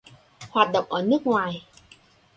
Hoạt 0.49 0.71
động 0.73 0.85
ở 0.91 1.01
nước 1.03 1.27
ngoài 1.27 1.63